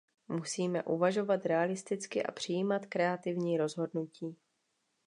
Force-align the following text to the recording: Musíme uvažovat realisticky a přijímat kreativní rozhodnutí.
Musíme 0.27 0.83
uvažovat 0.83 1.45
realisticky 1.45 2.23
a 2.23 2.31
přijímat 2.31 2.85
kreativní 2.85 3.57
rozhodnutí. 3.57 4.35